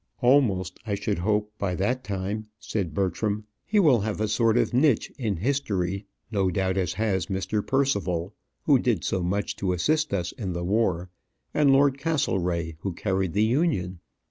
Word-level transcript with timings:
"Almost, 0.23 0.79
I 0.83 0.95
should 0.95 1.19
hope, 1.19 1.51
by 1.59 1.75
that 1.75 2.03
time," 2.03 2.47
said 2.57 2.95
Bertram. 2.95 3.45
"He 3.67 3.79
will 3.79 3.99
have 3.99 4.19
a 4.19 4.27
sort 4.27 4.57
of 4.57 4.73
a 4.73 4.75
niche 4.75 5.11
in 5.19 5.35
history, 5.35 6.07
no 6.31 6.49
doubt; 6.49 6.75
as 6.75 6.93
has 6.93 7.27
Mr. 7.27 7.63
Perceval, 7.63 8.33
who 8.63 8.79
did 8.79 9.03
so 9.03 9.21
much 9.21 9.55
to 9.57 9.73
assist 9.73 10.11
us 10.11 10.31
in 10.31 10.53
the 10.53 10.63
war; 10.63 11.11
and 11.53 11.69
Lord 11.69 11.99
Castlereagh, 11.99 12.77
who 12.79 12.93
carried 12.93 13.33
the 13.33 13.43
Union. 13.45 13.99